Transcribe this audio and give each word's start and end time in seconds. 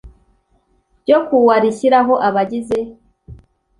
ryo 1.01 1.19
kuwa 1.27 1.55
rishyiraho 1.63 2.13
abagize 2.27 2.79